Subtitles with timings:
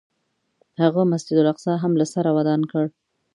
[0.81, 2.85] هغه مسجد الاقصی هم له سره ودان کړ.